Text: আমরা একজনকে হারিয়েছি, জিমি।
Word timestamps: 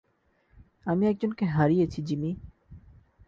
আমরা 0.85 1.05
একজনকে 1.09 1.45
হারিয়েছি, 1.45 1.99
জিমি। 2.01 2.31